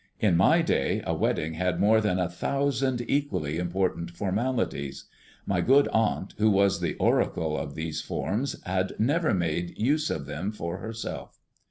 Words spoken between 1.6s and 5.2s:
more than a thousand equally important formalities.